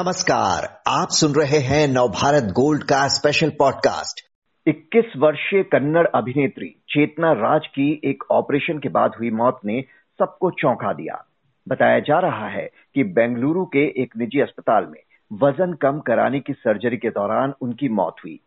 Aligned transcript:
नमस्कार, 0.00 0.82
आप 0.88 1.08
सुन 1.10 1.32
रहे 1.34 1.58
हैं 1.58 1.88
नवभारत 1.88 2.42
गोल्ड 2.42 2.82
का 2.82 3.08
स्पेशल 3.08 3.50
पॉडकास्ट 3.50 4.20
21 4.68 5.12
वर्षीय 5.16 5.62
कन्नड़ 5.62 6.06
अभिनेत्री 6.14 6.66
चेतना 6.66 7.32
राज 7.32 7.66
की 7.66 8.00
एक 8.04 8.24
ऑपरेशन 8.30 8.78
के 8.78 8.88
बाद 8.88 9.12
हुई 9.20 9.30
मौत 9.30 9.60
ने 9.64 9.84
सबको 10.18 10.50
चौंका 10.50 10.92
दिया। 10.92 11.24
बताया 11.68 11.98
जा 11.98 12.18
रहा 12.18 12.48
है 12.48 12.70
कि 12.94 13.04
बेंगलुरु 13.04 13.64
के 13.64 14.02
एक 14.02 14.16
निजी 14.16 14.40
अस्पताल 14.40 14.86
में 14.86 15.00
वज़न 15.32 15.72
कम 15.72 16.00
कराने 16.00 16.40
की 16.40 16.52
सर्जरी 16.52 16.96
के 16.96 17.10
दौरान 17.10 17.54
उनकी 17.60 17.88
मौत 17.88 18.16
हुई। 18.24 18.40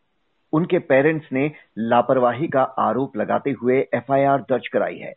उनके 0.54 0.79
पेरेंट्स 0.79 1.27
ने 1.33 1.51
लापरवाही 1.77 2.47
का 2.47 2.61
आरोप 2.61 3.17
लगाते 3.17 3.51
हुए 3.51 3.88
एफआईआर 3.93 4.41
दर्ज 4.41 4.67
कराई 4.67 4.97
है। 4.97 5.13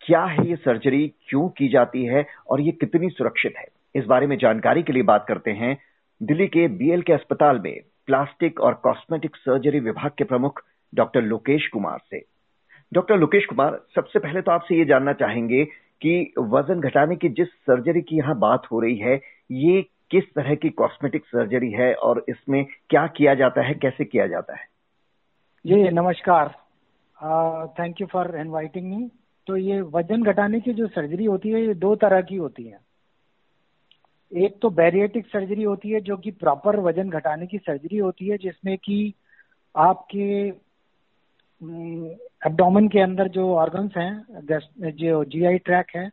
क्या 0.00 0.24
है 0.24 0.48
ये 0.48 0.56
सर्जरी 0.56 1.12
क्यों 1.28 1.48
की 1.48 1.68
जाती 1.68 2.04
है 2.04 2.26
और 2.50 2.60
ये 2.60 2.72
कितनी 2.72 3.08
सुरक्षित 3.08 3.54
है? 3.58 3.75
इस 3.96 4.04
बारे 4.04 4.26
में 4.26 4.36
जानकारी 4.38 4.82
के 4.82 4.92
लिए 4.92 5.02
बात 5.04 5.24
करते 5.28 5.50
हैं 5.52 5.76
दिल्ली 6.20 6.46
के 6.48 6.66
बीएल 6.76 7.02
के 7.02 7.12
अस्पताल 7.12 7.58
में 7.58 7.74
प्लास्टिक 8.06 8.60
और 8.60 8.74
कॉस्मेटिक 8.82 9.36
सर्जरी 9.36 9.80
विभाग 9.80 10.10
के 10.18 10.24
प्रमुख 10.24 10.62
डॉक्टर 10.92 11.22
लोकेश 11.22 11.68
कुमार 11.68 11.98
से। 12.10 12.22
डॉक्टर 12.92 13.16
लोकेश 13.16 13.46
कुमार, 13.46 13.80
सबसे 13.94 14.18
पहले 14.18 14.40
तो 14.42 14.52
आपसे 14.52 14.78
ये 14.78 14.84
जानना 14.84 15.12
चाहेंगे 15.14 15.64
कि 16.02 16.32
वज़न 16.38 16.80
घटाने 16.80 17.16
की 17.16 17.28
जिस 17.30 17.48
सर्जरी 17.48 18.00
की 18.02 18.16
यहाँ 18.16 18.38
बात 18.38 18.66
हो 18.72 18.80
रही 18.80 18.96
है, 18.98 19.20
ये 19.50 19.82
किस 20.10 20.24
तरह 20.34 20.54
की 20.54 20.70
कॉस्मेटिक 20.70 21.24
सर्जरी 21.26 21.70
है 21.72 21.92
और 21.96 22.24
इसमें 22.28 22.64
क्या 22.90 23.06
किया 23.08 23.34
जाता 23.34 23.62
है, 23.62 23.74
कैसे 23.74 24.04
किया 24.04 24.26
जाता 24.26 24.56
है? 24.56 24.64
जी, 25.64 25.90
नमस्कार। 25.90 26.48
Thank 27.78 28.00
you 28.00 28.06
for 28.06 28.36
inviting 28.40 28.90
me 28.90 29.08
तो 29.46 29.56
ये 29.56 29.80
वज़न 29.80 30.22
घटाने 30.22 30.60
की 30.60 30.72
जो 30.72 30.86
सर्जरी 30.88 31.24
होती 31.24 31.48
है, 31.48 31.60
ये 31.62 31.74
दो 31.76 31.94
तरह 31.96 32.20
की 32.22 32.36
होती 32.36 32.64
है। 32.64 32.78
एक 34.34 34.58
तो 34.62 34.70
बैरिएटिक 34.70 35.26
सर्जरी 35.26 35.62
होती 35.62 35.90
है 35.90 36.00
जो 36.00 36.16
कि 36.16 36.30
प्रॉपर 36.30 36.80
वज़न 36.80 37.10
घटाने 37.10 37.46
की 37.46 37.58
सर्जरी 37.58 37.98
होती 37.98 38.28
है 38.28 38.38
जिसमें 38.38 38.78
कि 38.78 39.14
आपके 39.76 40.48
एब्डोमेन 42.46 42.88
के 42.88 43.00
अंदर 43.00 43.28
जो 43.28 43.54
ऑर्गन्स 43.54 43.96
हैं 43.96 44.26
जो 44.90 45.24
जीआई 45.24 45.58
ट्रैक 45.58 45.86
है 45.96 46.10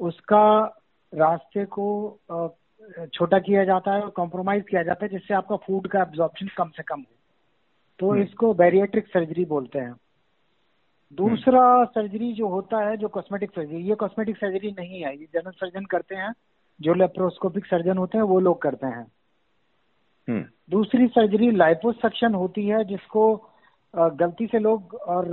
उसका 0.00 0.76
रास्ते 1.14 1.64
को 1.64 2.18
छोटा 3.14 3.38
किया 3.38 3.64
जाता 3.64 3.92
है 3.92 4.02
और 4.02 4.10
कॉम्प्रोमाइज 4.10 4.64
किया 4.70 4.82
जाता 4.82 5.04
है 5.04 5.10
जिससे 5.10 5.34
आपका 5.34 5.56
फ़ूड 5.56 5.88
का 5.88 6.02
एब्जॉर्प्शन 6.02 6.46
कम 6.58 6.68
से 6.68 6.82
कम 6.82 7.00
हो। 7.00 7.16
तो 7.98 8.10
हम्म। 8.10 8.22
इसको 8.22 8.54
बैरिएट्रिक 8.54 9.06
सर्जरी 9.06 9.44
बोलते 9.44 9.78
हैं। 9.78 9.94
दूसरा 11.12 11.84
सर्जरी 11.84 12.32
जो 12.32 12.48
होता 12.48 12.88
है 12.88 12.96
जो 12.96 13.08
कॉस्मेटिक 13.08 13.50
सर्जरी 13.50 13.82
ये 13.82 13.94
कॉस्मेटिक 13.94 14.36
सर्जरी 14.36 14.74
नहीं 14.78 15.02
है 15.02 15.16
ये 15.16 15.26
जनरल 15.34 15.50
सर्जन 15.50 15.84
करते 15.84 16.14
हैं। 16.14 16.32
जो 16.80 16.94
लेप्रोस्कोपिक 16.94 17.66
सर्जन 17.66 17.96
होते 17.98 18.18
हैं 18.18 18.24
वो 18.24 18.40
लोग 18.40 18.62
करते 18.62 18.86
हैं। 18.86 19.06
हम्म। 20.28 20.44
दूसरी 20.70 21.06
सर्जरी 21.06 21.50
लाइपोसक्शन 21.50 22.34
होती 22.34 22.66
है 22.66 22.84
जिसको 22.84 23.50
गलती 23.96 24.46
से 24.46 24.58
लोग 24.58 24.94
और 24.94 25.26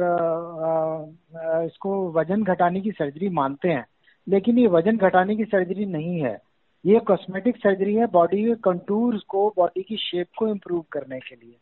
इसको 1.66 2.12
वज़न 2.12 2.44
घटाने 2.44 2.82
की 2.82 2.92
सर्जरी 2.92 3.30
मानते 3.30 3.70
हैं। 3.70 3.86
लेकिन 4.28 4.60
ये 4.60 4.68
वज़न 4.68 4.98
घटाने 4.98 5.36
की 5.36 5.46
सर्जरी 5.46 5.86
नहीं 5.86 6.20
है। 6.22 6.42
ये 6.86 7.00
कॉस्मेटिक 7.00 7.58
सर्जरी 7.58 7.96
है 7.96 8.08
बॉडी 8.08 8.44
के 8.46 8.56
कंटूर्स 8.56 9.22
को 9.22 9.54
बॉडी 9.58 9.84
की 9.84 9.98
शेप 9.98 10.28
को 10.38 10.48
इम्प्रूव 10.48 10.86
करने 10.92 11.20
के 11.20 11.36
लिए। 11.36 11.58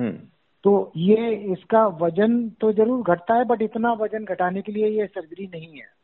हम्म। 0.00 0.18
तो 0.64 0.92
ये 0.96 1.34
इसका 1.34 1.86
वज़न 1.86 2.48
तो 2.50 2.72
ज़रूर 2.72 3.02
घटता 3.02 3.34
है 3.34 3.44
बट 3.44 3.62
इतना 3.62 3.92
वज़न 3.92 4.24
घटाने 4.24 4.62
के 4.62 4.72
लिए 4.72 4.88
ये 5.00 5.06
सर्जरी 5.06 5.46
नहीं 5.46 5.74
है। 5.74 5.95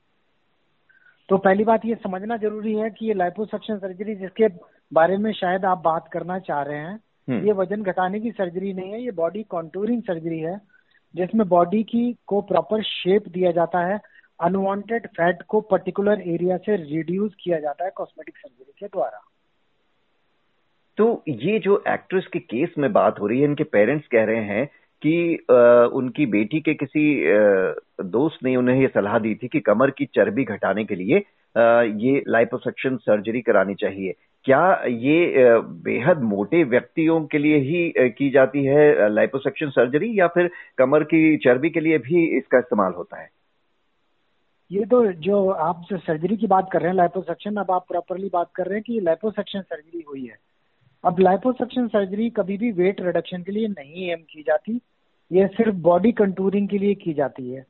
तो 1.28 1.36
पहली 1.38 1.64
बात 1.64 1.84
ये 1.84 1.94
समझना 1.96 2.36
ज़रूरी 2.36 2.74
है 2.74 2.90
कि 2.90 3.06
ये 3.06 3.14
लाइपोसक्शन 3.14 3.78
सर्जरी 3.78 4.14
जिसके 4.16 4.48
बारे 4.92 5.16
में 5.16 5.32
शायद 5.32 5.64
आप 5.64 5.82
बात 5.84 6.08
करना 6.12 6.38
चाह 6.40 6.62
रहे 6.62 6.78
हैं 6.78 6.98
हम्म। 7.28 7.46
ये 7.46 7.52
वज़न 7.54 7.82
घटाने 7.82 8.20
की 8.20 8.30
सर्जरी 8.30 8.72
नहीं 8.72 8.92
है 8.92 9.02
ये 9.02 9.10
बॉडी 9.14 9.42
कॉन्टूरिंग 9.48 10.02
सर्जरी 10.02 10.38
है 10.38 10.60
जिसमें 11.14 11.48
बॉडी 11.48 11.82
की 11.84 12.12
को 12.26 12.40
प्रॉपर 12.42 12.82
शेप 12.84 13.28
दिया 13.28 13.50
जाता 13.52 13.84
है 13.86 14.00
अनवांटेड 14.40 15.06
फैट 15.08 15.42
को 15.48 15.60
पर्टिकुलर 15.66 16.20
एरिया 16.26 16.56
से 16.58 16.76
रिड्यूस 16.78 17.34
किया 17.40 17.58
जाता 17.60 17.84
है 17.84 17.90
कॉस्मेटिक 17.96 18.36
सर्जरी 18.36 18.72
के 18.78 18.86
द्वारा 18.86 19.20
तो 20.98 21.06
ये 21.28 21.58
जो 21.58 21.82
एक्ट्रेस 21.88 22.26
के 22.32 22.38
केस 22.38 22.74
में 22.78 22.92
बात 22.92 23.20
हो 23.20 23.26
रही 23.26 23.40
है 23.40 23.44
इनके 23.44 23.64
पेरेंट्स 23.70 24.06
कह 24.06 24.24
रहे 24.24 24.44
हैं 24.46 24.68
कि 25.02 25.34
उनकी 25.94 26.26
बेटी 26.26 26.60
के 26.60 26.74
किसी 26.74 27.04
दोस्त 28.08 28.44
ने 28.44 28.54
उन्हें 28.56 28.80
ये 28.80 28.88
सलाह 28.88 29.18
दी 29.18 29.34
थी 29.34 29.48
कि 29.48 29.60
कमर 29.60 29.90
की 29.90 30.04
चर्बी 30.14 30.44
घटाने 30.44 30.84
के 30.84 30.94
लिए 30.94 31.16
ये 32.02 32.22
लाइपोसक्शन 32.28 32.96
सर्जरी 32.98 33.40
करानी 33.40 33.74
चाहिए। 33.74 34.14
क्या 34.44 34.62
ये 34.84 35.58
बेहद 35.84 36.22
मोटे 36.24 36.62
व्यक्तियों 36.64 37.20
के 37.26 37.38
लिए 37.38 37.58
ही 37.58 38.10
की 38.10 38.30
जाती 38.30 38.64
है 38.64 39.08
लाइपोसक्शन 39.10 39.70
सर्जरी 39.70 40.18
या 40.20 40.26
फिर 40.28 40.50
कमर 40.78 41.02
की 41.04 41.36
चर्बी 41.44 41.70
के 41.70 41.80
लिए 41.80 41.98
भी 41.98 42.24
इसका 42.38 42.58
इस्तेमाल 42.58 42.92
होता 42.92 43.20
है? 43.20 43.28
ये 44.70 44.84
तो 44.84 45.04
जो 45.22 45.48
आप 45.50 45.84
सर्जरी 45.92 46.36
की 46.36 46.46
बात 46.46 46.68
कर 46.72 46.80
रहे 46.80 46.90
हैं 46.90 46.96
लाइपोसक्शन 46.96 47.56
अब 47.56 47.70
आप 47.70 47.84
प्रॉपरली 47.88 48.30
बात 48.32 48.50
कर 48.54 48.66
रहे 48.66 48.74
हैं 48.74 48.82
कि 48.82 49.00
लाइपोसक्शन 49.00 49.60
सर्जरी 49.60 50.04
हुई 50.08 50.24
है। 50.24 50.36
अब 51.04 51.20
लाइपोसक्शन 51.20 51.86
सर्जरी 51.88 52.28
कभी 52.30 52.56
भी 52.56 52.70
वेट 52.72 53.00
रिडक्शन 53.00 53.42
के 53.42 53.52
लिए 53.52 53.68
नहीं 53.68 54.10
एम 54.12 54.20
की 54.30 54.42
जाती। 54.42 54.80
ये 55.32 55.46
सिर्फ़ 55.46 55.74
बॉडी 55.82 56.12
कंटूरिंग 56.12 56.68
के 56.68 56.78
लिए 56.78 56.94
की 56.94 57.12
जाती 57.14 57.48
है। 57.50 57.64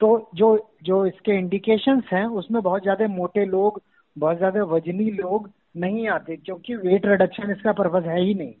तो 0.00 0.30
जो 0.34 0.48
जो 0.82 1.04
इसके 1.06 1.38
इंडिकेशंस 1.38 2.04
हैं 2.12 2.24
उसमें 2.40 2.62
बहुत 2.62 2.82
ज़्यादा 2.82 3.06
मोटे 3.08 3.44
लोग 3.44 3.80
बहुत 4.16 4.36
ज़्यादा 4.36 4.62
वजनी 4.64 5.10
लोग 5.10 5.50
नहीं 5.76 6.08
आते 6.08 6.36
क्योंकि 6.36 6.74
वेट 6.76 7.06
रिडक्शन 7.06 7.50
इसका 7.50 7.72
पर्पज 7.72 8.06
है 8.06 8.20
ही 8.20 8.34
नहीं। 8.34 8.54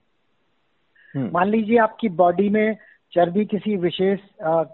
हम्म। 1.14 1.30
मान 1.34 1.48
लीजिए 1.48 1.78
आपकी 1.78 2.08
बॉडी 2.16 2.48
में 2.48 2.76
चर्बी 3.12 3.44
किसी 3.44 3.76
विशेष 3.76 4.18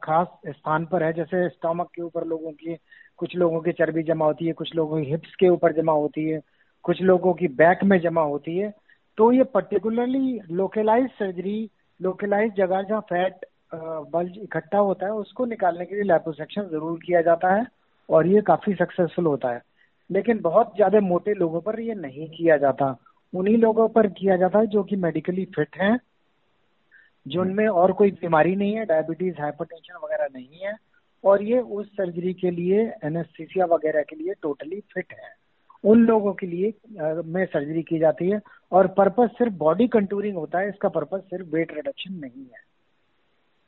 खास 0.04 0.26
स्थान 0.46 0.84
पर 0.86 1.02
है 1.02 1.12
जैसे 1.12 1.48
स्टोमक 1.48 1.90
के 1.94 2.02
ऊपर 2.02 2.24
लोगों 2.26 2.52
की 2.52 2.76
कुछ 3.18 3.36
लोगों 3.36 3.60
की 3.60 3.72
चर्बी 3.72 4.02
जमा 4.02 4.24
होती 4.24 4.46
है 4.46 4.52
कुछ 4.52 4.74
लोगों 4.74 5.02
की 5.02 5.10
हिप्स 5.10 5.34
के 5.34 5.48
ऊपर 5.48 5.72
जमा 5.72 5.92
होती 5.92 6.24
है 6.24 6.40
कुछ 6.84 7.00
लोगों 7.02 7.34
की 7.34 7.48
बैक 7.54 7.84
में 7.84 7.98
जमा 8.00 8.22
होती 8.22 8.56
है। 8.58 8.72
तो 9.18 9.30
ये 9.32 9.44
पर्टिकुलरली 9.44 10.40
लोकलाइज 10.50 11.08
सर्जरी 11.10 11.70
लोकलाइज 12.00 12.52
जगह 12.52 12.82
जहाँ 12.82 13.00
फैट 13.00 13.44
बल्ज 13.72 14.38
इकट्ठा 14.38 14.78
होता 14.78 15.06
है, 15.06 15.12
उसको 15.12 15.44
निकालने 15.46 15.84
के 15.86 15.94
लिए 15.94 16.04
लैपोसेक्शन 16.04 16.62
ज़रूर 16.62 16.98
किया 17.06 17.20
जाता 17.22 17.54
है 17.54 17.66
और 18.08 18.26
ये 18.26 18.40
काफ़ी 18.42 18.74
सक्सेसफुल 18.74 19.26
होता 19.26 19.52
है। 19.52 19.62
लेकिन 20.10 20.40
बहुत 20.40 20.74
ज़्यादा 20.76 21.00
मोटे 21.02 21.34
लोगों 21.34 21.60
पर 21.60 21.80
ये 21.80 21.94
नहीं 21.96 22.28
किया 22.30 22.56
जाता। 22.58 22.96
उन्हीं 23.32 23.56
लोगों 23.58 23.88
पर 23.88 24.06
किया 24.08 24.36
जाता 24.36 24.58
है 24.58 24.66
जो 24.66 24.82
कि 24.82 24.96
मेडिकली 24.96 25.44
फिट 25.54 25.76
हैं, 25.76 25.98
जिनमें 27.26 27.66
और 27.68 27.92
कोई 27.92 28.10
बीमारी 28.12 28.54
नहीं 28.56 28.74
है 28.74 28.84
डायबिटीज़ 28.86 29.40
हाइपरटेंशन 29.40 29.94
वगैरह 30.04 30.28
नहीं 30.34 30.58
है, 30.58 30.74
और 31.24 31.42
ये 31.42 31.60
उस 31.60 31.86
सर्जरी 31.88 32.32
के 32.34 32.50
लिए 32.50 32.82
एनेस्थीसिया 33.04 33.66
वगैरह 33.66 34.02
के 34.02 34.16
लिए 34.16 34.34
टोटली 34.42 34.80
फिट 34.92 35.12
है। 35.12 35.32
उन 35.84 36.04
लोगों 36.06 36.32
के 36.34 36.46
लिए 36.46 36.72
में 37.24 37.44
सर्जरी 37.46 37.82
की 37.82 37.98
जाती 37.98 38.28
है 38.30 38.40
और 38.72 38.86
पर्पज 38.98 39.30
सिर्फ़ 39.30 39.54
बॉडी 39.54 39.86
कंटूरिंग 39.88 40.36
होता 40.36 40.58
है, 40.58 40.68
इसका 40.68 40.88
पर्पज 40.90 41.20
सिर्फ़ 41.22 41.48
वेट 41.48 41.72
रिडक्शन 41.74 42.14
नहीं 42.14 42.44
है। 42.44 42.62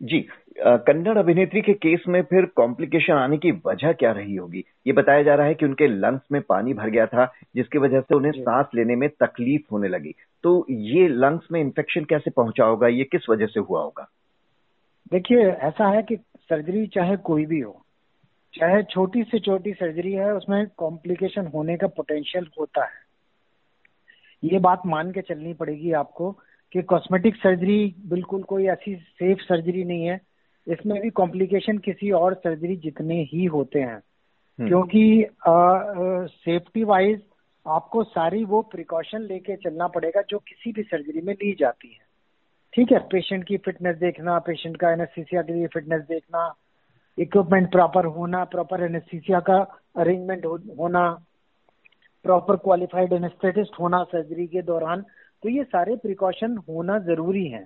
जी 0.00 0.18
कन्नड़ 0.58 1.16
अभिनेत्री 1.18 1.60
के 1.60 1.72
केस 1.74 2.04
में 2.08 2.22
फिर 2.22 2.44
कॉम्प्लिकेशन 2.56 3.12
आने 3.12 3.36
की 3.38 3.50
वजह 3.66 3.92
क्या 3.92 4.10
रही 4.12 4.34
होगी? 4.36 4.64
ये 4.86 4.92
बताया 4.92 5.22
जा 5.22 5.34
रहा 5.34 5.46
है 5.46 5.54
कि 5.54 5.66
उनके 5.66 5.86
लंग्स 5.86 6.22
में 6.32 6.40
पानी 6.42 6.74
भर 6.74 6.90
गया 6.90 7.06
था 7.06 7.26
जिसकी 7.56 7.78
वजह 7.78 8.00
से 8.00 8.14
उन्हें 8.14 8.32
सांस 8.32 8.66
लेने 8.74 8.96
में 8.96 9.08
तकलीफ़ 9.20 9.62
होने 9.72 9.88
लगी। 9.88 10.14
तो 10.44 10.66
ये 10.70 11.08
लंग्स 11.08 11.48
में 11.52 11.60
इन्फेक्शन 11.60 12.04
कैसे 12.04 12.30
पहुँचा 12.30 12.64
होगा? 12.64 12.88
ये 12.88 13.04
किस 13.04 13.28
वजह 13.30 13.46
से 13.46 13.60
हुआ 13.60 13.82
होगा? 13.82 14.08
देखिए 15.12 15.42
ऐसा 15.42 15.88
है 15.88 16.02
कि 16.02 16.16
सर्जरी 16.16 16.86
चाहे 16.86 17.16
कोई 17.16 17.46
भी 17.46 17.60
हो 17.60 17.80
चाहे 18.54 18.82
छोटी 18.82 19.22
से 19.22 19.38
छोटी 19.38 19.72
सर्जरी 19.72 20.12
है 20.12 20.32
उसमें 20.34 20.66
कॉम्प्लिकेशन 20.76 21.46
होने 21.46 21.76
का 21.76 21.86
पोटेंशियल 21.86 22.48
होता 22.60 22.84
है। 22.84 23.04
ये 24.42 24.58
बात 24.58 24.82
मान 24.86 25.10
के 25.10 25.20
चलनी 25.20 25.52
पड़ेगी 25.54 25.92
आपको 25.92 26.30
कि 26.76 26.82
कॉस्मेटिक 26.82 27.36
सर्जरी 27.36 27.94
बिल्कुल 28.06 28.42
कोई 28.42 28.66
ऐसी 28.66 28.96
सेफ़ 28.96 29.38
सर्जरी 29.38 29.84
नहीं 29.84 30.04
है। 30.04 30.20
इसमें 30.68 31.02
भी 31.02 31.10
कॉम्प्लिकेशन 31.10 31.78
किसी 31.78 32.10
और 32.10 32.34
सर्जरी 32.34 32.76
जितने 32.76 33.22
ही 33.22 33.44
होते 33.44 33.80
हैं। 33.80 33.96
हम्म। 33.96 34.68
क्योंकि 34.68 35.26
सेफ्टी 36.36 36.84
वाइज 36.84 37.22
आपको 37.66 38.04
सारी 38.04 38.44
वो 38.44 38.62
प्रिकॉशन 38.62 39.18
लेके 39.18 39.56
चलना 39.56 39.86
पड़ेगा 39.86 40.22
जो 40.30 40.38
किसी 40.38 40.72
भी 40.72 40.82
सर्जरी 40.82 41.20
में 41.20 41.34
ली 41.34 41.56
जाती 41.60 41.88
है। 41.88 42.04
ठीक 42.74 42.92
है 42.92 42.98
पेशेंट 42.98 43.44
की 43.44 43.56
फिटनेस 43.56 43.96
देखना 43.96 44.38
पेशेंट 44.38 44.76
का 44.76 44.92
एनेस्थीसिया 44.92 45.42
के 45.42 45.52
लिए 45.52 45.66
फिटनेस 45.66 46.02
देखना 46.02 46.54
इक्विपमेंट 47.18 47.72
प्रॉपर 47.72 48.04
होना 48.04 48.44
प्रॉपर 48.44 48.82
एनेस्थीसिया 48.82 49.40
का 49.40 49.58
अरेंजमेंट 49.96 50.46
हो, 50.46 50.60
होना 50.78 51.18
प्रॉपर 52.22 52.56
क्वालिफाइड 52.56 53.12
एनेस्थेटिस्ट 53.12 53.72
होना 53.80 54.04
सर्जरी 54.04 54.46
के 54.46 54.62
दौरान। 54.62 55.04
तो 55.46 55.50
ये 55.50 55.64
सारे 55.64 55.94
प्रिकॉशन 55.96 56.56
होना 56.58 56.98
ज़रूरी 56.98 57.44
है 57.46 57.60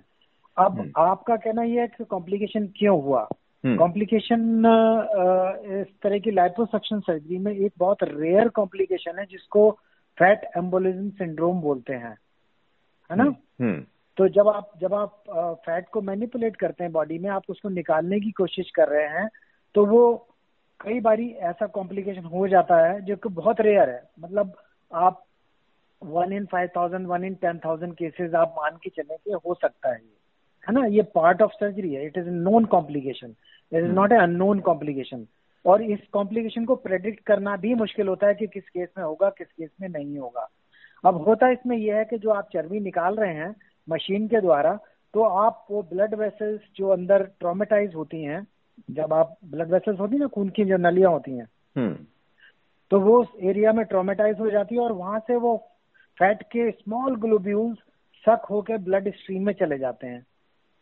अब 0.57 0.79
हम्म। 0.79 0.91
आपका 1.01 1.35
कहना 1.35 1.63
यह 1.63 1.81
है 1.81 1.87
कि 1.87 2.03
कॉम्प्लिकेशन 2.03 2.65
क्यों 2.75 3.01
हुआ 3.03 3.21
कॉम्प्लिकेशन 3.63 4.41
हम्म। 4.65 5.79
इस 5.79 5.87
तरह 6.03 6.19
की 6.19 6.31
लाइपोसक्शन 6.31 6.99
सर्जरी 6.99 7.37
में 7.37 7.51
एक 7.51 7.71
बहुत 7.77 8.03
रेयर 8.03 8.49
कॉम्प्लिकेशन 8.49 9.19
है 9.19 9.25
जिसको 9.25 9.69
फैट 10.17 10.45
एम्बोलिज्म 10.57 11.09
सिंड्रोम 11.15 11.61
बोलते 11.61 11.93
हैं 11.95 12.15
है 13.09 13.17
ना 13.17 13.23
हम्म। 13.23 13.73
तो 14.17 14.27
जब 14.29 14.47
आप 14.47 14.71
जब 14.81 14.93
आप 14.93 15.23
फैट 15.65 15.89
को 15.89 16.01
मैनिपुलेट 16.03 16.57
करते 16.57 16.83
हैं 16.83 16.93
बॉडी 16.93 17.19
में 17.19 17.29
आप 17.31 17.49
उसको 17.49 17.69
निकालने 17.71 18.19
की 18.19 18.31
कोशिश 18.35 18.71
कर 18.75 18.89
रहे 18.89 19.07
हैं 19.09 19.27
तो 19.75 19.85
वो 19.85 20.03
कई 20.79 20.99
बारी 20.99 21.29
ऐसा 21.47 21.67
कॉम्प्लिकेशन 21.71 22.29
हो 22.29 22.47
जाता 22.47 22.85
है 22.85 23.01
जो 23.01 23.15
कि 23.15 23.29
बहुत 23.33 23.61
रेयर 23.61 23.89
है 23.89 24.01
मतलब 24.19 24.55
आप 24.91 25.23
one 26.01 26.33
in 26.33 26.45
five 26.45 26.69
thousand 26.75 27.07
one 27.07 27.23
in 27.23 27.33
ten 27.35 27.59
thousand 27.65 27.93
cases 27.95 28.35
आप 28.35 28.55
मान 28.57 28.77
के 28.83 28.89
चले 28.89 29.17
कि 29.17 29.31
हो 29.45 29.53
सकता 29.53 29.89
है 29.89 29.95
ये। 29.95 30.17
है 30.67 30.73
ना? 30.73 30.85
ये 30.85 31.01
पार्ट 31.15 31.41
ऑफ़ 31.41 31.51
सर्जरी 31.51 31.93
है। 31.93 32.05
It 32.05 32.17
is 32.17 32.29
known 32.29 32.65
complication 32.65 33.35
it 33.71 33.83
is 33.83 33.91
not 33.91 34.11
a 34.11 34.17
unknown 34.17 34.59
complication 34.59 35.25
और 35.65 35.81
इस 35.83 35.99
कॉम्प्लिकेशन 36.13 36.65
को 36.65 36.75
प्रेडिक्ट 36.75 37.23
करना 37.25 37.55
भी 37.57 37.73
मुश्किल 37.75 38.07
होता 38.07 38.27
है 38.27 38.35
कि 38.35 38.47
किस 38.47 38.69
केस 38.69 38.89
में 38.97 39.03
होगा 39.03 39.29
किस 39.29 39.47
केस 39.47 39.69
में 39.81 39.87
नहीं 39.89 40.17
होगा। 40.17 40.47
अब 41.03 41.15
होता 41.27 41.45
है 41.45 41.53
इसमें 41.53 41.77
यह 41.77 41.95
है 41.95 42.05
कि 42.05 42.17
जो 42.17 42.29
आप 42.29 42.49
चर्बी 42.53 42.79
निकाल 42.79 43.15
रहे 43.15 43.33
हैं 43.33 43.55
मशीन 43.87 44.27
के 44.27 44.41
द्वारा 44.41 44.73
तो 45.13 45.23
आप 45.23 45.65
वो 45.71 45.81
ब्लड 45.83 46.13
वेसल्स 46.15 46.61
जो 46.75 46.89
अंदर 46.89 47.23
ट्रोमेटाइज 47.39 47.95
होती 47.95 48.21
हैं 48.23 48.45
जब 48.91 49.13
आप 49.13 49.35
ब्लड 49.45 49.71
वेसल्स 49.71 49.99
होती 49.99 50.15
है 50.15 50.19
ना 50.19 50.27
खून 50.27 50.49
की 50.49 50.65
जो 50.65 50.77
नलियाँ 50.77 51.11
होती 51.11 51.31
हैं 51.31 51.47
हम्म। 51.77 51.95
तो 52.91 52.99
वो 52.99 53.21
उस 53.21 53.27
एरिया 53.41 53.73
में 53.73 53.85
ट्रोमेटाइज 53.85 54.39
हो 54.39 54.49
जाती 54.49 54.75
है 54.75 54.81
और 54.81 54.91
वहाँ 54.91 55.19
से 55.19 55.35
वो 55.35 55.55
फैट 56.21 56.41
के 56.51 56.69
स्मॉल 56.71 57.15
ग्लोब्यूल्स 57.17 57.77
सक 58.25 58.45
होकर 58.49 58.77
ब्लड 58.79 59.07
स्ट्रीम 59.13 59.45
में 59.45 59.53
चले 59.53 59.77
जाते 59.77 60.07
हैं। 60.07 60.25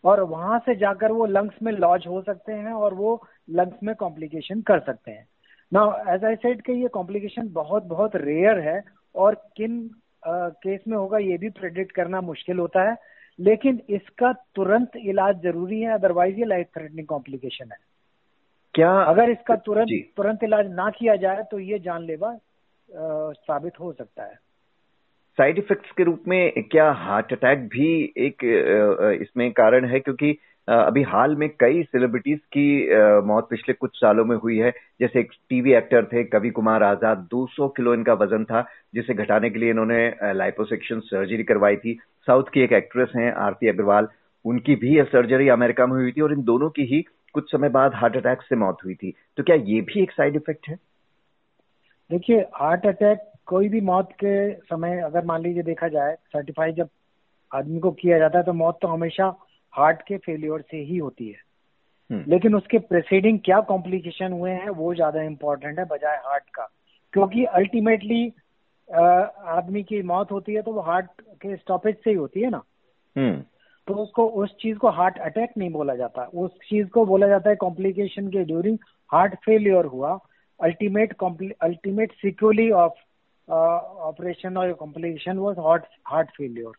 और 0.04 0.22
वहाँ 0.22 0.58
से 0.60 0.76
जाकर 0.76 1.12
वो 1.12 1.26
लंग्स 1.26 1.62
में 1.64 1.72
लॉज 1.72 2.04
हो 2.08 2.22
सकते 2.22 2.54
हैं 2.54 2.72
और 2.74 2.94
वो 2.94 3.12
लंग्स 3.50 3.84
में 3.84 3.94
कॉम्प्लिकेशन 3.96 4.62
कर 4.62 4.80
सकते 4.80 5.12
हैं। 5.12 5.28
ना 5.72 5.82
एज 6.14 6.26
आई 6.26 6.36
सेड 6.36 6.62
कि 6.62 6.74
ये 6.82 6.88
कॉम्प्लिकेशन 6.88 7.48
बहुत 7.54 7.84
बहुत 7.86 8.16
रेयर 8.16 8.60
है 8.60 8.82
और 9.16 9.36
किन 9.58 9.80
केस 10.26 10.80
uh, 10.82 10.88
में 10.88 10.98
होगा 10.98 11.18
ये 11.18 11.38
भी 11.38 11.50
प्रेडिक्ट 11.52 11.92
करना 11.92 12.22
मुश्किल 12.22 12.60
होता 12.60 12.90
है। 12.90 12.96
लेकिन 13.40 13.80
इसका 13.90 14.32
तुरंत 14.56 14.96
इलाज 14.98 15.42
ज़रूरी 15.44 15.80
है 15.82 15.94
अदरवाइज़ 15.94 16.40
ये 16.40 16.46
लाइफ 16.46 16.68
थ्रेटनिंग 16.78 17.08
कॉम्प्लिकेशन 17.08 17.72
है। 17.72 17.78
क्या 18.76 18.92
अगर 19.04 19.30
इसका 19.30 19.56
तुरंत 19.66 20.04
तुरंत 20.18 20.44
इलाज 20.44 20.72
ना 20.74 20.90
किया 20.90 21.16
जाए 21.16 21.44
तो 21.52 21.60
ये 21.60 21.80
जानलेवा 21.80 22.38
साबित 22.90 23.80
हो 23.80 23.92
सकता 23.94 24.24
है। 24.24 24.38
साइड 25.40 25.58
इफेक्ट्स 25.58 25.92
के 25.98 26.04
रूप 26.04 26.24
में 26.28 26.64
क्या 26.72 26.90
हार्ट 27.00 27.32
अटैक 27.34 27.60
भी 27.70 27.90
एक 28.18 28.44
इसमें 29.22 29.52
कारण 29.52 29.86
है? 29.86 30.00
क्योंकि 30.00 30.38
अभी 30.68 31.02
हाल 31.04 31.36
में 31.36 31.48
कई 31.60 31.84
सेलिब्रिटीज 31.84 32.40
की 32.56 32.66
मौत 33.28 33.48
पिछले 33.50 33.74
कुछ 33.74 33.96
सालों 33.96 34.26
में 34.26 34.36
हुई 34.36 34.58
है। 34.58 34.72
जैसे 35.02 35.20
एक 35.20 35.32
टीवी 35.50 35.74
एक्टर 35.74 36.06
थे, 36.06 36.24
कवि 36.24 36.50
कुमार 36.50 36.84
आज़ाद 36.84 37.28
200 37.32 37.68
किलो 37.70 37.94
इनका 37.94 38.14
वज़न 38.16 38.44
था, 38.44 38.62
जिसे 38.96 39.14
घटाने 39.14 39.50
के 39.50 39.60
लिए 39.60 39.70
इन्होंने 39.70 40.34
लाइपोसेक्शन 40.34 41.00
सर्जरी 41.06 41.44
करवाई 41.44 41.76
थी। 41.76 41.98
साउथ 42.28 42.52
की 42.54 42.62
एक 42.62 42.74
एक्ट्रेस 42.74 43.12
हैं, 43.16 43.32
आरती 43.34 43.68
अग्रवाल। 43.68 44.08
उनकी 44.46 44.76
भी 44.76 44.96
यह 44.98 45.04
सर्जरी 45.06 45.50
अमेरिका 45.50 45.86
में 45.86 45.94
हुई 45.94 46.12
थी 46.12 46.22
और 46.22 46.34
इन 46.34 46.44
दोनों 46.44 46.70
की 46.70 46.86
ही 46.86 47.04
कुछ 47.36 47.52
समय 47.52 47.70
बाद 47.70 47.96
हार्ट 47.96 48.18
अटैक 48.18 48.42
से 48.42 48.56
मौत 48.58 48.78
हुई 48.86 48.96
थी। 48.96 49.14
तो 49.38 49.44
क्या 49.44 49.56
ये 49.56 49.82
भी 49.82 50.02
एक 50.04 50.12
साइड 50.12 50.36
इफ़ेक्ट 50.36 50.68
है? 50.70 50.76
देखिए, 52.10 52.40
हार्ट 52.54 52.86
अटैक 52.88 53.20
कोई 53.50 53.70
भी 53.70 53.82
मौत 53.82 54.12
के 54.24 54.54
समय 54.54 55.00
अगर 55.02 55.26
मान 55.26 55.42
लीजिए 55.42 55.64
देखा 55.64 55.88
जाए 55.88 56.16
सर्टिफाई 56.34 56.72
जब 56.72 56.90
आदमी 57.52 57.80
को 57.80 57.92
किया 57.92 58.18
जाता 58.20 58.38
है 58.40 58.44
तो 58.46 58.54
मौत 58.54 58.80
तो 58.82 58.88
हमेशा 58.88 59.34
हार्ट 59.74 60.02
के 60.02 60.18
फेलियर 60.18 60.62
से 60.62 60.78
ही 60.78 60.98
होती 60.98 61.28
है। 61.28 61.38
हम्म। 62.10 62.24
लेकिन 62.28 62.56
उसके 62.56 62.78
प्रेसिडिंग 62.80 63.40
क्या 63.46 63.60
कॉम्प्लिकेशन 63.70 64.34
हुए 64.34 64.52
हैं 64.52 64.70
वो 64.72 64.94
ज़्यादा 64.96 65.22
इम्पोर्टेंट 65.24 65.80
है 65.80 65.86
बजाय 65.86 66.18
हार्ट 66.26 66.50
का। 66.54 66.68
क्योंकि 67.14 67.44
अल्टीमेटली 67.46 68.26
आदमी 68.90 69.84
की 69.84 70.02
मौत 70.04 70.32
होती 70.32 70.54
है 70.54 70.62
तो 70.62 70.72
वो 70.74 70.82
हार्ट 70.82 71.22
के 71.42 71.56
स्टॉपेज 71.56 71.96
से 72.04 72.10
ही 72.10 72.16
होती 72.16 72.42
है 72.42 72.50
ना। 72.50 72.64
हम्म। 73.16 73.42
तो 73.88 73.94
उसको 73.94 74.28
उस 74.38 74.56
चीज़ 74.62 74.78
को 74.78 74.90
हार्ट 74.92 75.18
अटैक 75.20 75.52
नहीं 75.58 75.70
बोला 75.72 75.96
जाता। 75.96 76.24
उस 76.36 76.52
चीज़ 76.70 76.88
को 76.88 77.06
बोला 77.06 77.28
जाता 77.28 77.50
है 77.50 77.56
कॉम्प्लिकेशन 77.56 78.28
के 78.28 78.44
ड्यूरिंग 78.46 78.78
हार्ट 79.10 79.36
फेलियर 79.46 79.86
हुआ। 79.88 80.18
Ultimate 80.60 81.14
ultimate 81.62 82.12
securely 82.12 82.70
of 82.72 82.94
operation 83.54 84.58
और 84.58 84.74
complication 84.74 85.38
was 85.38 85.60
heart 85.60 85.84
heart 86.08 86.30
failure 86.30 86.72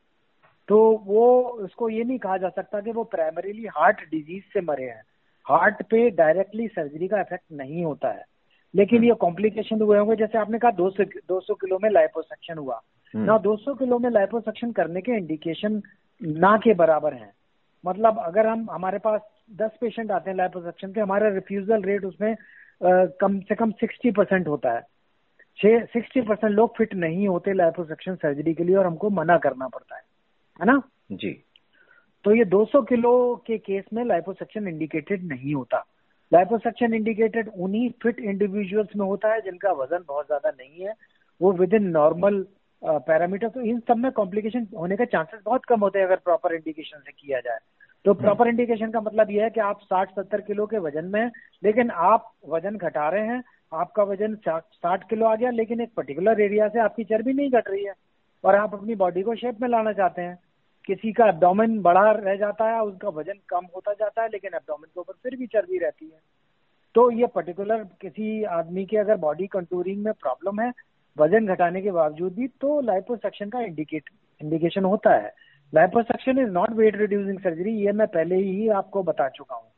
तो 0.69 1.03
वो 1.07 1.41
उसको 1.41 1.89
ये 1.89 2.05
नहीं 2.05 2.19
कहा 2.19 2.37
जा 2.37 2.49
सकता 2.49 2.81
कि 2.81 2.93
वो 2.93 3.05
प्राइमरीली 3.05 3.67
हार्ट 3.67 4.01
डिज़ीज़ 4.01 4.45
से 4.53 4.61
मरे 4.61 4.85
हैं। 4.85 5.03
हार्ट 5.49 5.83
पे 5.83 6.11
डायरेक्टली 6.11 6.69
सर्जरी 6.69 7.09
का 7.09 7.21
इफ़ेक्ट 7.21 7.45
नहीं 7.53 7.85
होता 7.85 8.09
है। 8.09 8.25
लेकिन 8.75 8.99
हम्म। 8.99 9.09
ये 9.09 9.15
कॉम्प्लिकेशन 9.15 9.83
हुए 9.83 9.99
होंगे 9.99 10.17
जैसे 10.17 10.39
आपने 10.39 10.59
कहा 10.59 10.71
200 10.71 11.05
200 11.29 11.55
किलो 11.55 11.79
में 11.83 11.91
लाइपोसक्शन 11.91 12.59
हुआ। 12.59 12.81
हम्म। 13.15 13.25
ना 13.25 13.39
200 13.39 13.75
किलो 13.75 13.99
में 13.99 14.11
लाइपोसक्शन 14.11 14.73
करने 14.73 15.01
के 15.01 15.13
इंडिकेशन 15.13 15.83
ना 16.23 16.57
के 16.57 16.75
बराबर 16.75 17.15
हैं। 17.15 17.33
मतलब 17.87 18.19
अगर 18.19 18.47
हम 18.47 18.67
हमारे 18.71 18.99
पास 18.99 19.21
10 19.53 19.71
पेशेंट 19.81 20.11
आते 20.11 20.31
हैं 20.31 20.37
लाइपोसक्शन 20.37 20.93
के 20.93 21.01
हमारा 21.01 21.29
रिफ्यूजल 21.29 21.83
रेट 21.83 22.05
उसमें 22.05 22.37
आ, 22.85 23.05
कम 23.21 23.41
से 23.41 23.55
कम 23.55 23.73
60 23.73 24.15
परसेंट 24.17 24.49
होता 24.49 24.73
है। 24.73 24.83
सिक्सटी 25.58 26.20
परसेंट 26.20 26.52
लोग 26.52 26.76
फिट 26.76 26.94
नहीं 26.94 27.29
होते 27.29 27.52
लाइपोसक्शन 27.52 28.14
सर्जरी 28.14 28.55
के 28.55 28.64
लिए 28.64 28.76
और 28.76 28.87
हमको 28.87 29.11
मना 29.11 29.38
करना 29.38 29.69
पड़ता 29.69 29.97
है। 29.97 30.02
है 30.61 30.67
ना? 30.67 30.82
जी। 31.12 31.31
तो 32.25 32.35
ये 32.35 32.44
200 32.44 32.82
किलो 32.82 33.12
के 33.47 33.58
केस 33.58 33.85
में 33.93 34.05
लाइपोसक्शन 34.05 34.69
इंडिकेटेड 34.69 35.25
नहीं 35.25 35.55
होता। 35.55 35.85
लाइपोसक्शन 36.32 36.94
इंडिकेटेड 36.94 37.49
उन्हीं 37.49 37.91
फिट 38.02 38.20
इंडिविजुअल्स 38.20 38.97
में 38.97 39.06
होता 39.06 39.32
है 39.32 39.41
जिनका 39.41 39.73
वज़न 39.73 40.05
बहुत 40.08 40.26
ज़्यादा 40.26 40.50
नहीं 40.50 40.87
है। 40.87 40.94
वो 41.41 41.52
विद 41.52 41.75
इन 41.75 41.88
नॉर्मल 41.88 42.44
पैरामीटर 42.82 43.49
तो 43.49 43.61
इन 43.61 43.81
सब 43.81 43.97
में 43.97 44.11
कॉम्प्लिकेशन 44.12 44.67
होने 44.79 44.97
का 44.97 45.05
चांसेस 45.05 45.41
बहुत 45.44 45.64
कम 45.64 45.81
होते 45.81 45.99
हैं 45.99 46.06
अगर 46.06 46.17
प्रॉपर 46.17 46.55
इंडिकेशन 46.55 46.99
से 46.99 47.12
किया 47.12 47.41
जाए। 47.41 47.58
तो 48.05 48.14
प्रॉपर 48.14 48.49
हम्म। 48.49 48.50
इंडिकेशन 48.50 48.91
का 48.91 49.00
मतलब 49.00 49.31
यह 49.31 49.44
है 49.44 49.50
कि 49.50 49.61
आप 49.61 49.81
60-70 49.82 50.41
किलो 50.41 50.67
के 50.67 50.79
वज़न 50.79 51.05
में 51.05 51.20
हैं 51.20 51.31
लेकिन 51.62 51.91
आप 51.91 52.32
वज़न 52.49 52.76
घटा 52.76 53.08
रहे 53.08 53.26
हैं 53.26 53.43
आपका 53.73 54.03
वज़न 54.03 54.37
60 54.37 55.05
किलो 55.11 55.27
आ 55.27 55.37
गया, 55.37 55.51
लेकिन 55.51 55.81
एक 55.81 55.95
पर्टिकुलर 55.97 56.41
एरिया 56.41 56.69
से 56.69 56.81
आपकी 56.81 57.05
चर्बी 57.05 57.33
नहीं 57.33 57.51
घट 57.51 57.69
रही 57.69 57.85
है। 57.85 57.95
और 58.45 58.57
आप 58.57 58.75
अपनी 58.75 58.95
बॉडी 58.95 59.23
को 59.23 59.35
शेप 59.35 59.61
में 59.61 59.69
लाना 59.69 59.93
चाहते 59.93 60.23
हैं। 60.23 60.39
किसी 60.85 61.13
का 61.13 61.29
एब्डोमेन 61.29 61.83
बड़ा 61.83 62.11
रह 62.11 62.37
जाता 62.37 62.71
है, 62.71 62.83
उसका 62.83 63.09
वज़न 63.09 63.39
कम 63.49 63.67
होता 63.77 63.93
जाता 63.93 64.23
है, 64.23 64.29
लेकिन 64.29 64.51
एब्डोमेन 64.55 64.85
के 64.85 65.01
ऊपर 65.01 65.13
फिर 65.23 65.37
भी 65.37 65.47
चर्बी 65.47 65.79
रहती 65.79 66.07
है। 66.07 66.21
तो 66.95 67.11
ये 67.11 67.27
पर्टिकुलर 67.27 67.85
किसी 68.01 68.45
आदमी 68.45 68.85
के 68.85 68.97
अगर 68.97 69.17
बॉडी 69.17 69.47
कंटूरिंग 69.47 70.05
में 70.05 70.13
प्रॉब्लम 70.13 70.61
है, 70.61 70.73
वज़न 71.19 71.47
घटाने 71.47 71.83
के 71.83 71.91
बावजूद 71.91 72.35
भी 72.35 72.49
तो 72.49 72.81
लाइपोसक्शन 72.81 73.49
का 73.49 73.61
इंडिकेट 73.61 74.03
इंडिकेशन 74.43 74.85
होता 74.85 75.15
है। 75.15 75.35
Liposuction 75.75 76.39
is 76.39 76.49
not 76.49 76.71
weight 76.71 76.97
reducing 76.97 77.39
surgery 77.39 77.73
ये 77.73 77.93
मैं 77.93 78.07
पहले 78.07 78.37
ही 78.37 78.69
आपको 78.69 79.03
बता 79.03 79.29
चुका 79.29 79.55
हूँ। 79.55 79.70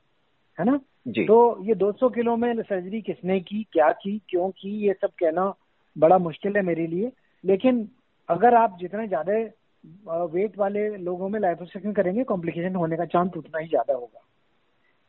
है 0.58 0.64
ना? 0.64 0.80
जी। 1.08 1.24
तो 1.24 1.64
ये 1.64 1.74
200 1.76 2.08
किलो 2.10 2.36
में 2.36 2.54
सर्जरी 2.54 3.00
किसने 3.02 3.38
की 3.40 3.62
क्या 3.72 3.90
की 3.94 4.18
क्यों 4.28 4.48
की 4.50 4.70
ये 4.86 4.92
सब 4.92 5.10
कहना 5.18 5.52
बड़ा 5.96 6.18
मुश्किल 6.20 6.56
है 6.56 6.62
मेरे 6.62 6.86
लिए। 6.86 7.10
लेकिन 7.44 7.88
अगर 8.28 8.54
आप 8.54 8.76
जितने 8.80 9.06
ज़्यादा 9.08 9.32
वेट 10.26 10.58
वाले 10.58 10.88
लोगों 10.98 11.28
में 11.28 11.38
लाइपोसक्शन 11.40 11.92
करेंगे 11.92 12.24
कॉम्प्लिकेशन 12.24 12.74
होने 12.74 12.96
का 12.96 13.04
चांस 13.06 13.32
उतना 13.36 13.58
ही 13.58 13.68
ज़्यादा 13.68 13.94
होगा। 13.94 14.26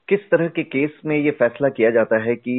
किस 0.07 0.29
तरह 0.31 0.47
के 0.47 0.63
केस 0.65 0.99
में 1.05 1.15
ये 1.17 1.31
फैसला 1.33 1.69
किया 1.69 1.89
जाता 1.91 2.17
है 2.23 2.35
कि 2.35 2.55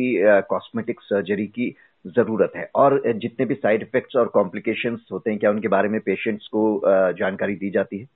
कॉस्मेटिक 0.51 1.01
सर्जरी 1.03 1.47
की 1.49 1.75
ज़रूरत 2.05 2.53
है? 2.57 2.69
और 2.75 3.01
जितने 3.15 3.47
भी 3.47 3.55
साइड 3.55 3.83
इफेक्ट्स 3.83 4.17
और 4.17 4.29
कॉम्प्लिकेशंस 4.29 5.07
होते 5.13 5.31
हैं 5.31 5.39
क्या 5.39 5.51
उनके 5.51 5.69
बारे 5.69 5.89
में 5.89 6.01
पेशेंट्स 6.01 6.47
को 6.47 6.63
जानकारी 7.19 7.55
दी 7.57 7.71
जाती 7.71 7.99
है? 7.99 8.07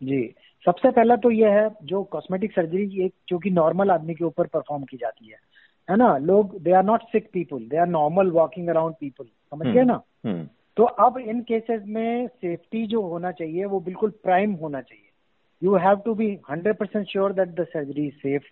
जी। 0.00 0.34
सबसे 0.66 0.90
पहला 0.90 1.16
तो 1.16 1.30
यह 1.30 1.52
है 1.52 1.70
जो 1.82 2.02
कॉस्मेटिक 2.02 2.52
सर्जरी 2.52 3.04
एक 3.04 3.14
जो 3.28 3.38
कि 3.38 3.50
नॉर्मल 3.50 3.90
आदमी 3.90 4.14
के 4.14 4.24
ऊपर 4.24 4.46
परफॉर्म 4.46 4.84
की 4.84 4.96
जाती 4.96 5.28
है 5.28 5.36
है 5.90 5.96
ना? 5.96 6.16
लोग 6.18 6.62
they 6.62 6.72
are 6.72 6.84
not 6.84 7.02
sick 7.02 7.30
people 7.32 7.58
they 7.58 7.76
are 7.76 7.86
normal 7.86 8.30
walking 8.30 8.68
around 8.68 8.94
people 9.00 9.24
समझ 9.24 9.66
गए 9.66 9.80
हम्म, 9.80 9.90
ना? 9.90 10.02
हम्म। 10.26 10.48
तो 10.76 10.84
अब 10.84 11.18
इन 11.18 11.40
केसेस 11.40 11.82
में 11.86 12.28
सेफ्टी 12.28 12.86
जो 12.86 13.02
होना 13.02 13.32
चाहिए 13.32 13.64
वो 13.64 13.80
बिल्कुल 13.80 14.10
प्राइम 14.10 14.52
होना 14.52 14.80
चाहिए। 14.80 15.10
You 15.62 15.76
have 15.76 15.96
to 15.96 16.14
be 16.14 16.38
hundred 16.50 16.76
percent 16.76 17.06
sure 17.06 17.32
that 17.32 17.48
the 17.48 17.64
surgery 17.64 18.06
is 18.06 18.14
safe 18.14 18.42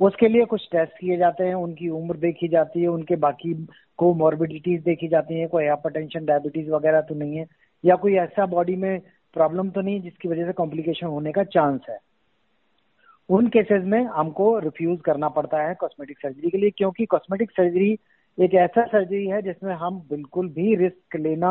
उसके 0.00 0.28
लिए 0.28 0.44
कुछ 0.44 0.68
टेस्ट 0.72 0.92
किए 1.00 1.16
जाते 1.16 1.44
हैं 1.44 1.54
उनकी 1.54 1.88
उम्र 1.88 2.16
देखी 2.16 2.48
जाती 2.48 2.82
है 2.82 2.88
उनके 2.88 3.16
बाकी 3.16 3.68
को 3.96 4.14
मॉर्बिडिटीज 4.14 4.82
देखी 4.82 5.08
जाती 5.08 5.34
है 5.34 5.46
कोई 5.46 5.66
हाइपरटेंशन 5.66 6.24
डायबिटीज़ 6.24 6.70
वगैरह 6.70 7.00
तो 7.00 7.14
नहीं 7.14 7.36
है 7.36 7.46
या 7.84 7.94
कोई 7.94 8.14
ऐसा 8.14 8.46
बॉडी 8.46 8.76
में 8.76 9.00
प्रॉब्लम 9.38 9.70
तो 9.70 9.80
नहीं, 9.80 10.00
जिसकी 10.00 10.28
वजह 10.28 10.46
से 10.46 10.52
कॉम्प्लिकेशन 10.52 11.06
होने 11.06 11.32
का 11.32 11.44
चांस 11.46 11.80
है। 11.88 11.98
उन 13.28 13.48
केसेस 13.48 13.82
में 13.84 14.02
हमको 14.04 14.58
रिफ्यूज 14.58 15.00
करना 15.04 15.28
पड़ता 15.30 15.62
है 15.62 15.74
कॉस्मेटिक 15.74 16.18
सर्जरी 16.18 16.50
के 16.50 16.58
लिए, 16.58 16.70
क्योंकि 16.70 17.06
कॉस्मेटिक 17.06 17.50
सर्जरी 17.50 17.98
एक 18.38 18.54
ऐसा 18.56 18.84
सर्जरी 18.86 19.26
है 19.26 19.40
जिसमें 19.42 19.74
हम 19.76 19.98
बिल्कुल 20.10 20.48
भी 20.50 20.74
रिस्क 20.76 21.16
लेना 21.16 21.50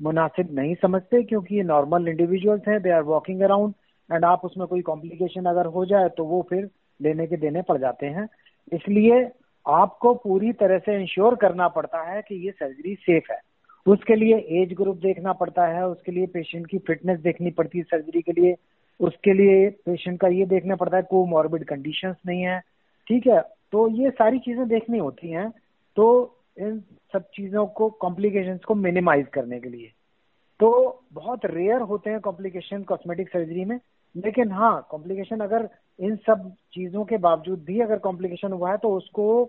मुनासिब 0.00 0.48
नहीं 0.54 0.74
समझते, 0.74 1.22
क्योंकि 1.22 1.56
ये 1.56 1.62
नॉर्मल 1.62 2.08
इंडिविजुअल्स 2.08 2.68
हैं 2.68 2.80
they 2.82 2.90
are 2.90 3.02
walking 3.02 3.40
around 3.40 3.74
and 4.10 4.24
आप 4.24 4.44
उसमें 4.44 4.66
कोई 4.66 4.80
कॉम्प्लिकेशन 4.82 5.44
अगर 5.46 5.66
हो 5.66 5.84
जाए 5.86 6.08
तो 6.08 6.24
वो 6.24 6.46
फिर 6.50 6.68
लेने 7.00 7.26
के 7.26 7.36
देने 7.36 7.62
पड़ 7.62 7.78
जाते 7.78 8.06
हैं। 8.06 8.28
इसलिए 8.72 9.22
आपको 9.66 10.14
पूरी 10.14 10.52
तरह 10.52 10.78
से 10.78 11.00
इंश्योर 11.00 11.36
करना 11.36 11.68
पड़ता 11.68 12.02
है 12.02 12.22
कि 12.22 12.34
ये 12.46 12.50
सर्जरी 12.50 12.94
सेफ़ 13.00 13.32
है। 13.32 13.38
उसके 13.86 14.16
लिए 14.16 14.36
एज 14.62 14.72
ग्रुप 14.74 14.96
देखना 14.98 15.32
पड़ता 15.34 15.66
है, 15.66 15.86
उसके 15.86 16.12
लिए 16.12 16.26
पेशेंट 16.28 16.66
की 16.66 16.78
फिटनेस 16.80 17.18
देखनी 17.20 17.50
पड़ती 17.52 17.78
है 17.78 17.84
सर्जरी 17.84 18.22
के 18.22 18.32
लिए, 18.32 18.54
उसके 19.00 19.32
लिए 19.32 19.68
पेशेंट 19.86 20.20
का 20.20 20.28
ये 20.28 20.46
देखना 20.46 20.76
पड़ता 20.76 20.96
है 20.96 21.02
को 21.02 21.24
मॉर्बिड 21.26 21.64
कंडीशंस 21.64 22.16
नहीं 22.26 22.42
है, 22.42 22.58
ठीक 23.06 23.26
है? 23.26 23.40
तो 23.72 23.88
ये 23.90 24.10
सारी 24.12 24.38
चीज़ें 24.40 24.66
देखनी 24.68 24.98
होती 24.98 25.30
हैं 25.30 25.50
तो 25.96 26.04
इन 26.56 26.78
सब 27.12 27.24
चीज़ों 27.34 27.66
को 27.68 27.88
कॉम्प्लिकेशन 28.00 28.58
को 28.66 28.74
मिनिमाइज 28.76 29.26
करने 29.32 29.58
के 29.60 29.68
लिए। 29.68 29.90
तो 30.60 31.02
बहुत 31.12 31.44
रेयर 31.46 31.80
होते 31.82 32.10
हैं 32.10 32.20
कॉम्प्लिकेशन 32.20 32.82
कॉस्मेटिक 32.84 33.28
सर्जरी 33.28 33.64
में, 33.64 33.78
लेकिन 34.14 34.50
हाँ 34.52 34.86
कॉम्प्लिकेशन 34.90 35.40
अगर 35.40 35.68
इन 35.98 36.16
सब 36.26 36.50
चीज़ों 36.74 37.04
के 37.04 37.16
बावजूद 37.18 37.64
भी 37.64 37.80
अगर 37.80 37.98
कॉम्प्लिकेशन 38.00 38.52
हुआ 38.52 38.70
है 38.70 38.76
तो 38.78 38.94
उसको 38.96 39.44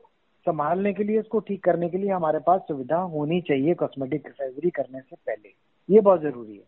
संभालने 0.46 0.94
के 0.94 1.04
लिए 1.04 1.20
उसको 1.20 1.40
ठीक 1.40 1.64
करने 1.64 1.90
के 1.90 1.98
लिए 1.98 2.12
हमारे 2.12 2.40
पास 2.40 2.62
सुविधा 2.68 2.98
होनी 3.10 3.42
चाहिए 3.42 3.74
कॉस्मेटिक 3.74 4.28
सर्जरी 4.30 4.70
करने 4.70 5.00
से 5.00 5.16
पहले। 5.18 5.54
ये 5.90 6.02
बहुत 6.02 6.22
ज़रूरी 6.22 6.56
है। 6.56 6.64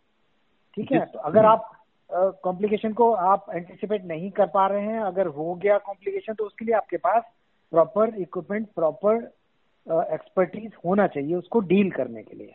ठीक 0.78 0.92
है? 0.92 1.06
तो 1.06 1.20
अगर 1.20 1.46
आप 1.46 1.72
कॉम्प्लिकेशन 2.44 2.94
को 2.94 3.12
आप 3.12 3.46
एंटिसिपेट 3.54 4.04
नहीं 4.06 4.30
कर 4.32 4.48
पा 4.48 4.68
रहे 4.68 4.82
हैं 4.82 5.00
अगर 5.02 5.28
हो 5.28 5.54
गया 5.56 5.78
कॉम्प्लिकेशन 5.78 6.34
तो 6.34 6.46
उसके 6.46 6.66
लिए 6.66 6.76
आपके 6.76 6.98
पास 6.98 7.24
प्रॉपर 7.72 8.14
इक्विपमेंट 8.18 8.68
प्रॉपर 8.76 9.16
एक्सपर्टीज 10.14 10.72
होना 10.86 11.08
चाहिए 11.08 11.36
उसको 11.36 11.60
डील 11.62 11.90
करने 11.92 12.24
के 12.24 12.38
लिए। 12.38 12.54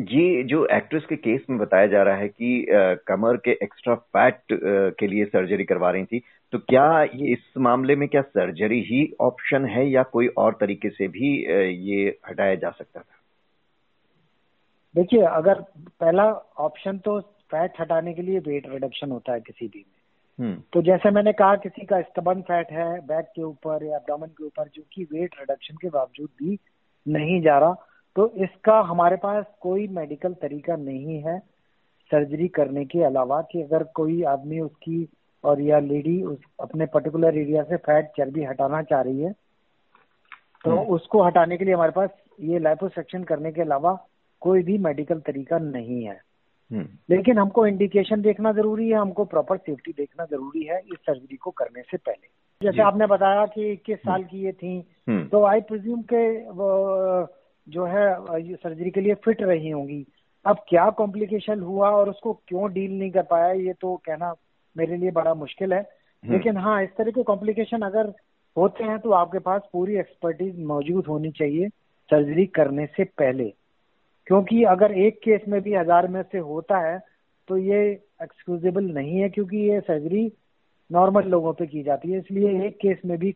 जी 0.00 0.42
जो 0.42 0.64
एक्ट्रेस 0.66 1.04
के 1.08 1.16
केस 1.16 1.40
में 1.50 1.58
बताया 1.58 1.86
जा 1.86 2.02
रहा 2.02 2.16
है 2.16 2.28
कि 2.28 2.66
आ, 2.66 2.94
कमर 3.06 3.36
के 3.36 3.50
एक्स्ट्रा 3.62 3.94
फैट 3.94 4.40
के 4.98 5.06
लिए 5.06 5.24
सर्जरी 5.24 5.64
करवा 5.64 5.90
रही 5.90 6.04
थी 6.04 6.22
तो 6.52 6.58
क्या 6.60 6.86
ये 7.02 7.32
इस 7.32 7.56
मामले 7.58 7.94
में 7.96 8.08
क्या 8.08 8.22
सर्जरी 8.22 8.80
ही 8.82 9.00
ऑप्शन 9.20 9.64
है 9.66 9.88
या 9.90 10.02
कोई 10.12 10.26
और 10.36 10.56
तरीके 10.60 10.88
से 10.90 11.08
भी 11.08 11.30
ये 11.82 12.18
हटाया 12.28 12.54
जा 12.54 12.70
सकता 12.70 13.00
था 13.00 13.20
देखिए 14.94 15.22
अगर 15.26 15.60
पहला 16.00 16.24
ऑप्शन 16.60 16.98
तो 16.98 17.20
फैट 17.50 17.80
हटाने 17.80 18.12
के 18.14 18.22
लिए 18.22 18.38
वेट 18.38 18.68
रिडक्शन 18.68 19.10
होता 19.10 19.32
है 19.32 19.40
किसी 19.40 19.66
भी 19.66 19.78
में 19.78 20.00
हम्म। 20.38 20.60
तो 20.72 20.82
जैसे 20.82 21.10
मैंने 21.10 21.32
कहा 21.32 21.56
किसी 21.56 21.86
का 21.86 22.00
स्तबन 22.02 22.40
फैट 22.42 22.70
है 22.72 22.90
बैक 23.06 23.32
के 23.36 23.42
ऊपर 23.42 23.84
या 23.84 23.96
एब्डोमेन 23.96 24.28
के 24.30 24.44
ऊपर 24.44 24.68
जो 24.74 24.82
कि 24.92 25.04
वेट 25.04 25.34
रिडक्शन 25.40 25.76
के 25.76 25.88
बावजूद 25.88 26.28
भी 26.42 26.58
नहीं 27.06 27.40
जा 27.42 27.58
रहा 27.58 27.74
तो 28.16 28.28
इसका 28.44 28.78
हमारे 28.82 29.16
पास 29.16 29.44
कोई 29.60 29.86
मेडिकल 29.90 30.34
तरीका 30.42 30.76
नहीं 30.76 31.20
है 31.22 31.38
सर्जरी 32.10 32.48
करने 32.50 32.84
के 32.84 33.02
अलावा 33.04 33.40
कि 33.42 33.62
अगर 33.62 33.82
कोई 33.94 34.22
आदमी 34.28 34.60
उसकी 34.60 35.04
और 35.44 35.60
या 35.60 35.78
लेडी 35.80 36.22
उस 36.22 36.38
अपने 36.60 36.86
पर्टिकुलर 36.86 37.38
एरिया 37.38 37.62
से 37.62 37.76
फैट 37.78 38.10
चर्बी 38.16 38.44
हटाना 38.44 38.82
चाह 38.82 39.00
रही 39.00 39.20
है 39.20 39.32
तो 40.64 40.70
हम्म। 40.70 40.94
उसको 40.94 41.22
हटाने 41.22 41.56
के 41.56 41.64
लिए 41.64 41.74
हमारे 41.74 41.92
पास 41.92 42.10
ये 42.40 42.58
लाइपोसेक्शन 42.58 43.24
करने 43.24 43.52
के 43.52 43.62
अलावा 43.62 43.98
कोई 44.42 44.62
भी 44.62 44.76
मेडिकल 44.78 45.20
तरीका 45.20 45.58
नहीं 45.58 46.02
है 46.04 46.20
हम्म। 46.70 46.86
लेकिन 47.10 47.38
हमको 47.38 47.66
इंडिकेशन 47.66 48.22
देखना 48.22 48.52
ज़रूरी 48.52 48.88
है 48.88 48.98
हमको 48.98 49.24
प्रॉपर 49.24 49.56
सेफ्टी 49.56 49.92
देखना 49.92 50.24
ज़रूरी 50.24 50.62
है 50.62 50.78
इस 50.78 50.98
सर्जरी 50.98 51.36
को 51.36 51.50
करने 51.50 51.82
से 51.82 51.96
पहले 51.96 52.30
जैसे 52.60 52.82
आपने 52.82 53.06
बताया 53.06 53.46
कि 53.46 53.72
इक्कीस 53.72 53.98
हम्म। 53.98 54.12
साल 54.12 54.24
की 54.24 54.44
ये 54.44 54.52
थी। 54.52 55.28
तो 55.28 55.44
आई 55.44 55.60
प्रिज्यूम 55.60 56.02
के 56.12 56.22
जो 57.66 57.84
है 57.84 58.54
सर्जरी 58.54 58.90
के 58.90 59.00
लिए 59.00 59.14
फिट 59.14 59.42
रही 59.42 59.70
होंगी 59.70 60.04
अब 60.44 60.64
क्या 60.68 60.88
कॉम्प्लिकेशन 60.90 61.60
हुआ 61.60 61.90
और 61.90 62.08
उसको 62.10 62.32
क्यों 62.48 62.72
डील 62.72 62.98
नहीं 62.98 63.10
कर 63.10 63.22
पाया 63.22 63.52
ये 63.52 63.72
तो 63.72 63.96
कहना 63.96 64.32
मेरे 64.76 64.96
लिए 64.96 65.10
बड़ा 65.12 65.34
मुश्किल 65.36 65.72
है। 65.72 65.82
लेकिन 66.24 66.56
हाँ 66.56 66.82
इस 66.84 66.90
तरह 66.98 67.10
के 67.10 67.22
कॉम्प्लिकेशन 67.24 67.82
अगर 67.82 68.12
होते 68.56 68.84
हैं 68.84 68.98
तो 68.98 69.10
आपके 69.12 69.38
पास 69.40 69.62
पूरी 69.72 69.96
एक्सपर्टीज 69.98 70.58
मौजूद 70.66 71.06
होनी 71.06 71.30
चाहिए 71.32 71.68
सर्जरी 72.10 72.46
करने 72.54 72.86
से 72.86 73.04
पहले। 73.04 73.52
क्योंकि 74.26 74.62
अगर 74.66 74.92
एक 74.98 75.18
केस 75.18 75.48
में 75.48 75.60
भी 75.62 75.74
हज़ार 75.74 76.08
में 76.08 76.22
से 76.22 76.38
होता 76.40 76.78
है 76.80 76.98
तो 77.48 77.56
ये 77.58 77.80
एक्सक्यूजेबल 78.22 78.84
नहीं 78.94 79.20
है 79.20 79.28
क्योंकि 79.28 79.56
ये 79.60 79.80
सर्जरी 79.80 80.30
नॉर्मल 80.90 81.28
लोगों 81.28 81.52
पे 81.52 81.66
की 81.66 81.82
जाती 81.82 82.12
है। 82.12 82.18
इसलिए 82.18 82.66
एक 82.66 82.76
केस 82.76 82.98
में 83.04 83.18
भी 83.18 83.34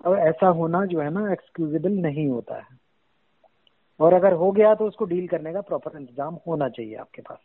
ऐसा 0.00 0.48
होना 0.50 0.84
जो 0.86 1.00
है 1.00 1.10
ना 1.10 1.32
एक्सक्यूजेबल 1.32 1.92
नहीं 2.00 2.28
होता 2.28 2.56
है। 2.56 2.78
और 4.00 4.14
अगर 4.14 4.32
हो 4.32 4.50
गया 4.52 4.74
तो 4.74 4.86
उसको 4.86 5.04
डील 5.04 5.26
करने 5.28 5.52
का 5.52 5.60
प्रॉपर 5.62 5.98
इंतज़ाम 5.98 6.38
होना 6.46 6.68
चाहिए 6.68 6.94
आपके 6.96 7.22
पास। 7.22 7.38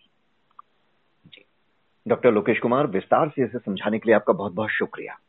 डॉक्टर 2.08 2.32
लोकेश 2.32 2.60
कुमार 2.60 2.88
विस्तार 2.88 3.30
से 3.30 3.44
इसे 3.44 3.58
समझाने 3.58 4.00
के 4.00 4.10
लिए 4.10 4.16
आपका 4.16 4.34
बहुत 4.34 4.54
बहुत 4.54 4.70
शुक्रिया। 4.70 5.20